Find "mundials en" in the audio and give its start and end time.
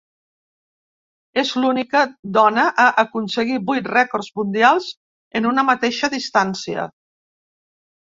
4.41-5.53